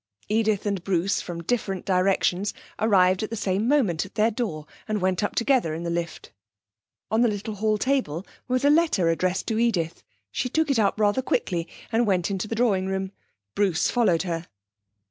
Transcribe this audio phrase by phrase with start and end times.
[0.29, 4.99] Edith and Bruce, from different directions, arrived at the same moment at their door, and
[4.99, 6.31] went up together in the lift.
[7.11, 10.01] On the little hall table was a letter addressed to Edith.
[10.31, 13.11] She took it up rather quickly, and went into the drawing room.
[13.53, 14.47] Bruce followed her.